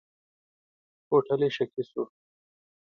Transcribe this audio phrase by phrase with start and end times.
[1.09, 2.03] هوټلي شکي شو.